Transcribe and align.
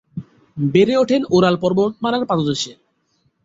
বেড়ে 0.57 0.95
উঠেন 0.97 1.21
ওরাল 1.35 1.55
পর্বতমালার 1.63 2.23
পাদদেশে। 2.25 2.71